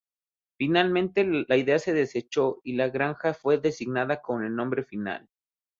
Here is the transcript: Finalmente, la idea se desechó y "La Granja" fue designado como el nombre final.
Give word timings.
Finalmente, 0.57 1.45
la 1.47 1.57
idea 1.57 1.77
se 1.77 1.93
desechó 1.93 2.59
y 2.63 2.73
"La 2.73 2.87
Granja" 2.89 3.35
fue 3.35 3.59
designado 3.59 4.19
como 4.19 4.41
el 4.41 4.55
nombre 4.55 4.83
final. 4.83 5.29